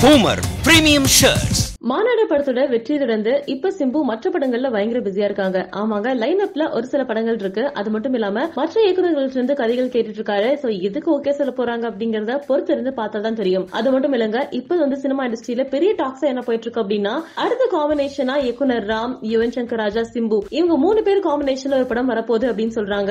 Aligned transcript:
Homer 0.00 0.40
Premium 0.64 1.06
Shirts. 1.06 1.69
மாநாடு 1.88 2.24
படத்தோட 2.30 2.62
வெற்றி 2.70 2.94
தொடர்ந்து 3.02 3.32
இப்ப 3.52 3.70
சிம்பு 3.76 4.00
மற்ற 4.08 4.30
படங்கள்ல 4.32 4.68
பயங்கர 4.72 4.98
பிஸியா 5.04 5.26
இருக்காங்க. 5.28 5.58
ஆமாங்க 5.80 6.08
லைன் 6.22 6.42
அப்ல 6.44 6.64
ஒரு 6.76 6.86
சில 6.90 7.04
படங்கள் 7.10 7.38
இருக்கு. 7.42 7.62
அது 7.80 7.88
மட்டும் 7.94 8.16
இல்லாம 8.16 8.42
மற்ற 8.58 8.74
இயக்குநர்கள் 8.82 9.30
இருந்து 9.34 9.54
கதைகள் 9.60 9.88
கேட்டுட்டு 9.94 10.20
இருக்காரு 10.20 10.48
சோ 10.62 10.70
எதுக்கு 10.88 11.08
ஓகே 11.14 11.32
சொல்ல 11.38 11.52
போறாங்க 11.60 11.84
அப்படிங்கறத 11.90 12.34
பொறுத்திருந்து 12.48 12.90
பார்த்தா 12.98 13.20
தான் 13.26 13.38
தெரியும். 13.38 13.64
அது 13.78 13.92
மட்டும் 13.94 14.16
இல்லங்க 14.16 14.40
இப்ப 14.58 14.78
வந்து 14.82 14.98
சினிமா 15.04 15.24
இண்டஸ்ட்ரியில 15.28 15.64
பெரிய 15.74 15.92
டாக்ஸா 16.02 16.26
என்ன 16.32 16.42
போயிட்டு 16.48 16.68
இருக்கு 16.68 16.82
அப்படின்னா 16.84 17.14
அடுத்த 17.44 17.68
காம்பினேஷனா 17.76 18.36
இயக்குனர் 18.44 18.86
ராம் 18.92 19.14
யுவன் 19.32 19.54
சங்கர் 19.56 19.82
ராஜா 19.84 20.04
சிம்பு. 20.12 20.40
இவங்க 20.58 20.76
மூணு 20.84 21.02
பேர் 21.08 21.24
காம்பினேஷன்ல 21.28 21.80
ஒரு 21.80 21.88
படம் 21.94 22.12
வரப்போகுது 22.12 22.48
அப்படின்னு 22.50 22.76
சொல்றாங்க. 22.78 23.10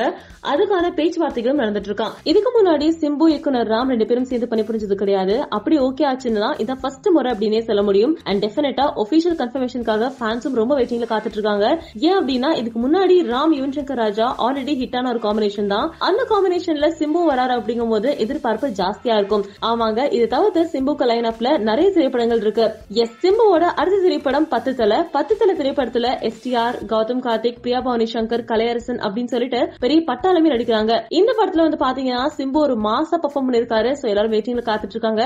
அதுக்கான 0.53 0.93
பேச்சுவார்த்தைகளும் 0.99 1.61
நடந்துட்டு 1.63 1.91
இருக்கான் 1.93 2.13
இதுக்கு 2.33 2.53
முன்னாடி 2.59 2.89
சிம்பு 3.01 3.31
இயக்குனர் 3.33 3.73
ராம் 3.75 3.91
ரெண்டு 3.95 4.09
பேரும் 4.11 4.29
சேர்ந்து 4.33 4.51
பணிபுரிஞ்சது 4.53 5.01
கிடையாது. 5.03 5.37
அப்படி 5.59 5.77
ஓகே 5.89 6.07
ஆச்சுன்னா 6.13 6.53
இதான் 6.65 6.83
ஃபர்ஸ்ட் 6.85 7.11
முறை 7.17 7.33
அப்படின்னே 7.35 7.65
சொல்ல 7.71 7.83
முடியும். 7.89 8.15
அண்ட் 8.29 8.57
டெஃபினட்டா 8.59 8.85
ஒபிஷியல் 9.01 9.37
கன்ஃபர்மேஷனுக்காக 9.41 10.07
ஃபேன்ஸும் 10.15 10.57
ரொம்ப 10.59 10.73
வெயிட்டிங்ல 10.77 11.07
காத்துட்டு 11.11 11.37
இருக்காங்க 11.37 11.65
ஏன் 12.07 12.15
அப்படின்னா 12.19 12.49
இதுக்கு 12.59 12.79
முன்னாடி 12.85 13.15
ராம் 13.31 13.53
யுவன் 13.57 13.75
சங்கர் 13.77 13.99
ராஜா 14.03 14.25
ஆல்ரெடி 14.45 14.73
ஹிட்டான 14.81 15.09
ஒரு 15.13 15.19
காம்பினேஷன் 15.25 15.69
தான். 15.73 15.87
அந்த 16.07 16.21
காம்பினேஷன்ல 16.31 16.87
சிம்பு 16.99 17.21
வராரு 17.29 17.53
அப்படிங்கும் 17.57 17.93
போது 17.93 18.09
எதிர்பார்ப்பு 18.23 18.69
ஜாஸ்தியா 18.79 19.15
இருக்கும். 19.19 19.43
ஆமாங்க 19.69 19.99
இது 20.17 20.25
தவிர்த்து 20.33 20.63
சிம்புக்கு 20.73 21.07
லைன் 21.11 21.29
அப்ல 21.31 21.51
நிறைய 21.69 21.87
திரைப்படங்கள் 21.97 22.41
இருக்கு. 22.45 22.65
எஸ் 23.03 23.15
சிம்புவோட 23.23 23.63
அடுத்த 23.81 24.01
திரைப்படம் 24.05 24.47
பத்து 24.53 24.73
தலை 24.81 24.99
பத்து 25.15 25.35
தலை 25.41 25.55
திரைப்படத்துல 25.61 26.11
எஸ்டிஆர் 26.29 26.79
கௌதம் 26.91 27.23
கார்த்திக் 27.27 27.61
பிரியா 27.63 27.81
பவானி 27.87 28.07
சங்கர் 28.15 28.45
கலையரசன் 28.51 29.01
அப்படின்னு 29.05 29.33
சொல்லிட்டு 29.35 29.61
பெரிய 29.85 30.01
பட்டாளமே 30.11 30.53
நடிக்கிறாங்க. 30.55 30.93
இந்த 31.19 31.31
படத்துல 31.39 31.65
வந்து 31.67 31.81
பாத்தீங்கன்னா 31.85 32.25
சிம்பு 32.39 32.61
ஒரு 32.65 32.77
மாசா 32.89 33.19
பர்ஃபார்ம் 33.25 33.49
பண்ணிருக்காரு 33.49 33.91
சோ 34.01 34.07
எல்லாரும் 34.13 34.35
வெயிட்டிங்ல 34.35 34.65
காத்துட்டு 34.69 34.97
இருக்காங்க 34.97 35.23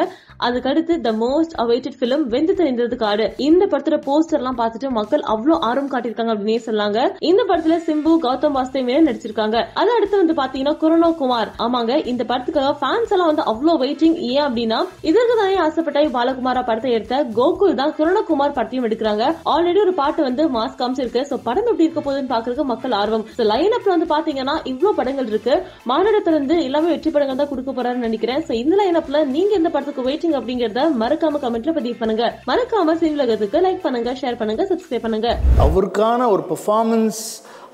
அதுக்கடுத்து 0.47 0.93
த 1.07 1.11
மோஸ்ட் 1.25 1.57
அவைட்டட் 1.65 1.99
பிலிம் 2.03 2.27
வெந்து 2.35 2.53
தெரிந்தது 2.61 2.91
இருக்காரு 3.23 3.45
இந்த 3.47 3.63
படத்துல 3.71 3.95
போஸ்டர் 4.07 4.39
எல்லாம் 4.41 4.59
பார்த்துட்டு 4.61 4.89
மக்கள் 4.99 5.23
அவ்வளவு 5.33 5.59
ஆர்வம் 5.67 5.91
காட்டியிருக்காங்க 5.93 6.33
அப்படின்னே 6.33 6.59
சொல்லாங்க 6.67 6.99
இந்த 7.29 7.41
படத்துல 7.49 7.75
சிம்பு 7.87 8.11
கௌதம் 8.25 8.55
வாசுதேவ் 8.57 9.07
நடிச்சிருக்காங்க. 9.07 9.57
அது 9.81 9.91
அடுத்து 9.97 10.21
வந்து 10.21 10.35
பாத்தீங்கன்னா 10.41 10.75
குரோனோ 10.83 11.09
குமார். 11.21 11.49
ஆமாங்க 11.65 11.93
இந்த 12.11 12.23
படத்துக்காக 12.31 12.73
ஃபேன்ஸ் 12.81 13.13
எல்லாம் 13.15 13.31
வந்து 13.31 13.45
அவ்வளவு 13.51 13.81
வெயிட்டிங் 13.83 14.17
ஏன் 14.29 14.43
அப்படின்னா 14.47 14.79
இதற்கு 15.09 15.35
தானே 15.41 15.57
ஆசைப்பட்டாய் 15.65 16.09
பாலகுமாரா 16.17 16.63
படத்தை 16.69 16.91
எடுத்த 16.97 17.21
கோகுல் 17.39 17.79
தான் 17.81 17.93
குரோனோ 17.99 18.23
குமார் 18.31 18.57
படத்தையும் 18.57 18.87
எடுக்கிறாங்க. 18.89 19.23
ஆல்ரெடி 19.53 19.81
ஒரு 19.85 19.93
பாட்டு 20.01 20.21
வந்து 20.29 20.45
மாஸ் 20.57 20.79
காமிச்சிருக்கு. 20.81 21.23
சோ 21.31 21.37
படம் 21.47 21.69
எப்படி 21.71 21.87
இருக்க 21.87 22.01
போகுதுன்னு 22.07 22.33
பாக்குறதுக்கு 22.33 22.67
மக்கள் 22.73 22.97
ஆர்வம். 23.01 23.25
சோ 23.37 23.45
லைன் 23.53 23.75
அப்ல 23.77 23.93
வந்து 23.95 24.09
பாத்தீங்கன்னா 24.15 24.55
இவ்வளவு 24.71 24.97
படங்கள் 24.99 25.29
இருக்கு. 25.33 25.55
மாநிலத்துல 25.91 26.35
இருந்து 26.37 26.57
எல்லாமே 26.67 26.91
வெற்றி 26.93 27.11
படங்கள் 27.15 27.41
தான் 27.41 27.51
கொடுக்க 27.53 27.71
போறாருன்னு 27.71 28.07
நினைக்கிறேன். 28.09 28.43
சோ 28.47 28.53
இந்த 28.63 28.73
லைன் 28.81 28.99
அப்ல 29.01 29.23
நீங்க 29.35 29.53
எந்த 29.59 29.69
படத்துக்கு 29.75 30.07
வெயிட்டிங் 30.09 30.37
அப்படிங்கறத 30.39 30.81
மறக்காம 31.03 31.41
கமெண்ட்ல 31.45 31.73
பதிவு 31.79 31.95
பண்ணுங்க. 32.01 32.25
மறக்காம 32.49 32.95
சிவலகத்துக்கு 33.13 33.57
லைக் 33.65 33.83
பண்ணுங்க 33.87 34.11
ஷேர் 34.19 34.37
பண்ணுங்க 34.41 34.63
சப்ஸ்கிரைப் 34.69 35.03
பண்ணுங்க. 35.05 35.29
அவருக்கான 35.65 36.27
ஒரு 36.35 36.43
பெர்ஃபார்மன்ஸ் 36.51 37.19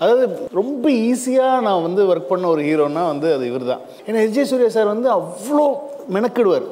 அதாவது 0.02 0.26
ரொம்ப 0.60 0.86
ஈஸியாக 1.08 1.64
நான் 1.68 1.86
வந்து 1.86 2.02
ஒர்க் 2.12 2.30
பண்ண 2.32 2.46
ஒரு 2.54 2.62
ஹீரோனா 2.68 3.04
வந்து 3.14 3.28
அது 3.36 3.44
இவர் 3.52 3.66
தான் 3.72 3.82
ஏன்னா 4.08 4.20
எஸ் 4.26 4.36
ஜே 4.38 4.44
சூர்யா 4.52 4.70
சார் 4.76 4.92
வந்து 4.94 5.10
அவ்வளோ 5.18 5.66
மெனக்கிடுவார். 6.16 6.66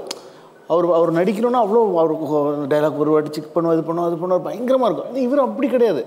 அவர் 0.73 0.85
அவர் 0.97 1.11
நடிக்கணும்னா 1.19 1.61
அவ்வளோ 1.65 1.81
அவருக்கு 2.03 2.67
டைலாக் 2.73 3.01
ஒரு 3.03 3.11
வாட்டி 3.13 3.31
செக் 3.35 3.53
பண்ணுவோம் 3.55 3.75
இது 3.77 3.85
பண்ணுவோம் 3.89 4.07
அது 4.09 4.21
பண்ணுவார் 4.21 4.47
பயங்கரமாக 4.47 4.89
இருக்கும். 4.89 5.21
இவர் 5.27 5.45
அப்படி 5.47 5.67
கிடையாது. 5.75 6.02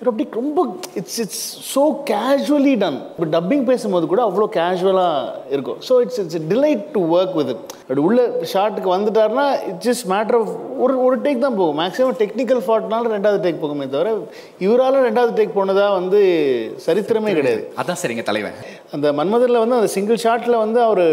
அப்படி 0.00 0.24
ரொம்ப 0.38 0.60
it's 1.00 1.18
it's 1.22 1.44
so 1.74 1.82
casually 2.10 2.72
done 2.82 2.98
இப்போ 3.12 3.26
டப்பிங் 3.34 3.62
பேசும்போது 3.70 4.04
கூட 4.10 4.20
அவ்வளோ 4.28 4.46
கேஷுவலாக 4.56 5.52
இருக்கும். 5.54 5.78
So 5.86 5.94
it's 6.04 6.18
it's 6.22 6.40
delight 6.50 6.82
to 6.96 7.00
work 7.16 7.34
with 7.38 7.52
அப்படி 7.84 8.02
உள்ள 8.08 8.20
ஷார்ட்டுக்கு 8.52 8.90
வந்துட்டாருன்னா 8.94 9.46
இட்ஸ் 9.70 9.86
ஜஸ்ட் 9.88 10.06
மேட்ரு 10.12 10.38
ஆஃப் 10.40 10.52
ஒரு 10.84 10.94
ஒரு 11.06 11.16
டேக் 11.24 11.40
தான் 11.46 11.56
போகும். 11.60 11.78
மேக்ஸிமம் 11.82 12.18
டெக்னிக்கல் 12.22 12.62
ஃபால்ட்னால 12.66 13.12
ரெண்டாவது 13.16 13.40
டேக் 13.46 13.62
போகுமே 13.64 13.88
தவிர 13.94 14.12
இவரால் 14.66 15.00
ரெண்டாவது 15.08 15.34
டேக் 15.40 15.56
போனதாக 15.58 15.96
வந்து 15.98 16.20
சரித்திரமே 16.86 17.34
கிடையாது. 17.40 17.64
அதான் 17.82 18.00
சரிங்க 18.02 18.24
தலைவன். 18.30 18.60
அந்த 18.96 19.14
மன்மதரில் 19.20 19.62
வந்து 19.64 19.80
அந்த 19.80 19.90
சிங்கிள் 19.96 20.22
ஷாட்டில் 20.26 20.62
வந்து 20.64 20.80
அவர் 20.88 21.04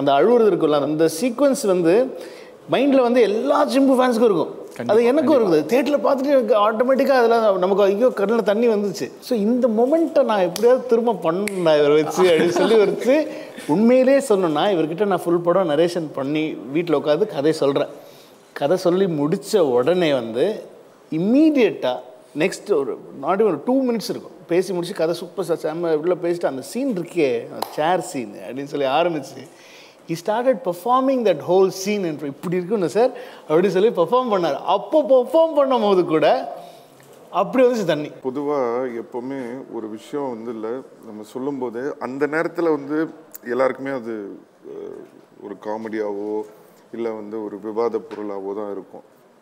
அந்த 0.00 0.10
அழுவுறது 0.18 0.50
இருக்குல்ல 0.52 0.84
அந்த 0.92 1.08
சீக்வன்ஸ் 1.20 1.66
வந்து 1.74 1.94
மைண்டில் 2.74 3.06
வந்து 3.08 3.20
எல்லா 3.28 3.60
சிம்பு 3.76 3.94
ஃபேன்ஸுக்கும் 3.98 4.30
இருக்கும். 4.32 4.54
அது 4.88 5.04
எனக்கும் 5.04 5.36
இருக்குது 5.38 5.66
தேட்டரில் 5.72 6.04
பார்த்துட்டு 6.04 6.30
எனக்கு 6.30 6.54
ஆட்டோமேட்டிக்காக 6.66 7.20
அதில் 7.20 7.58
நமக்கு 7.58 7.82
ஐயோ 7.82 8.08
கண்ணில் 8.08 8.42
தண்ணி 8.42 8.68
வந்துச்சு. 8.68 9.06
ஸோ 9.28 9.32
இந்த 9.32 9.68
மொமெண்ட்டை 9.68 10.22
நான் 10.22 10.40
எப்படியாவது 10.40 10.86
திரும்ப 10.86 11.12
பண்ணேன் 11.12 11.78
இவரை 11.80 12.02
வச்சு 12.02 12.22
அப்படின்னு 12.30 12.48
சொல்லி 12.48 12.74
வச்சு 12.74 13.16
உண்மையிலே 13.68 14.18
சொல்லணும்னா 14.28 14.64
இவர்கிட்ட 14.74 15.04
நான் 15.04 15.24
ஃபுல் 15.24 15.40
படம் 15.40 15.70
நரேஷன் 15.70 16.08
பண்ணி 16.12 16.44
வீட்டில் 16.72 16.98
உட்காந்து 17.00 17.26
கதை 17.26 17.52
சொல்கிறேன் 17.52 17.92
கதை 18.52 18.76
சொல்லி 18.76 19.06
முடித்த 19.06 19.64
உடனே 19.64 20.12
வந்து 20.12 20.62
இம்மீடியட்டாக 21.12 21.98
நெக்ஸ்ட் 22.38 22.72
ஒரு 22.72 22.98
நாட் 23.20 23.42
ஒரு 23.42 23.58
டூ 23.66 23.74
மினிட்ஸ் 23.82 24.10
இருக்கும். 24.10 24.36
பேசி 24.46 24.72
முடிச்சு 24.72 24.94
கதை 24.94 25.14
சூப்பர் 25.14 25.44
சார் 25.44 25.60
செம்ம 25.62 25.92
உள்ள 25.94 26.14
பேசிட்டு 26.14 26.44
அந்த 26.44 26.62
சீன் 26.62 26.94
இருக்கே 26.96 27.28
சேர் 27.74 28.00
சீன் 28.00 28.32
அப்படின்னு 28.46 28.64
சொல்லி 28.64 28.86
ஆரம்பிச்சு 28.86 29.42
he 30.10 30.16
started 30.22 30.60
performing 30.68 31.22
that 31.28 31.44
whole 31.50 31.70
scene 31.82 32.08
என்று 32.10 32.32
இப்படி 32.34 32.58
இருக்குன்னு 32.60 32.90
சார் 32.96 33.12
அப்படின்னு 33.48 33.74
சொல்லி 33.76 33.92
பெர்ஃபார்ம் 34.00 34.32
பண்ணார். 34.34 34.58
அப்போ 34.76 35.00
பெர்ஃபார்ம் 35.12 35.56
பண்ணும் 35.58 35.86
போது 35.88 36.04
கூட 36.14 36.26
அப்படி 37.40 37.60
வந்துச்சு 37.64 37.90
தண்ணி. 37.90 38.08
பொதுவாக 38.28 38.86
எப்போவுமே 39.02 39.40
ஒரு 39.76 39.86
விஷயம் 39.96 40.30
வந்து 40.34 40.50
இல்லை 40.56 40.72
நம்ம 41.08 41.26
சொல்லும்போது 41.34 41.82
அந்த 42.06 42.26
நேரத்தில் 42.34 42.74
வந்து 42.76 42.96
எல்லாருக்குமே 43.54 43.92
அது 44.00 44.14
ஒரு 45.44 45.54
காமெடியாவோ 45.66 46.32
இல்லை 46.96 47.10
வந்து 47.20 47.36
ஒரு 47.46 47.56
விவாத 47.66 48.00
பொருளாவோ 48.10 48.52
தான் 48.60 48.72
இருக்கும். 48.76 49.04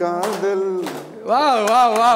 kaadhal. 0.00 0.68
வா 1.30 1.40
வா 1.68 1.80
வா 1.98 2.06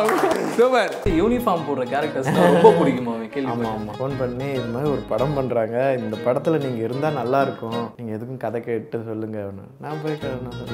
சூப்பர். 0.56 0.92
யூனிஃபார்ம் 1.18 1.64
போடுற 1.66 1.82
கேரக்டர்ஸ் 1.92 2.28
ரொம்ப 2.54 2.70
பிடிக்குமா 2.78 3.12
அவன் 3.16 3.30
கேள்வி 3.34 3.50
ஆமாம் 3.52 3.68
ஆமாம் 3.72 3.96
ஃபோன் 3.98 4.14
பண்ணி 4.20 4.46
இது 4.58 4.68
மாதிரி 4.74 4.88
ஒரு 4.94 5.02
படம் 5.10 5.34
பண்ணுறாங்க 5.38 5.76
இந்த 5.98 6.16
படத்தில் 6.24 6.62
நீங்கள் 6.64 6.84
இருந்தால் 6.86 7.18
நல்லா 7.20 7.40
இருக்கும். 7.46 7.76
நீங்கள் 7.98 8.16
எதுக்கும் 8.16 8.40
கதை 8.44 8.60
கேட்டு 8.66 8.98
சொல்லுங்க 9.10 9.38
அவனு 9.44 9.64
நான் 9.84 10.00
போயிட்டு 10.04 10.30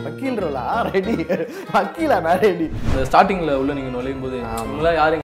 வக்கீல் 0.06 0.40
ரோலா? 0.44 0.64
ரெடி 0.94 1.16
வக்கீலா? 1.76 2.18
நான் 2.26 2.42
ரெடி 2.46 2.66
இந்த 2.88 3.04
ஸ்டார்டிங்ல 3.10 3.58
உள்ள 3.62 3.74
நீங்க 3.78 3.92
நுழையும் 3.96 4.24
போது 4.26 4.38
யாரும் 5.00 5.20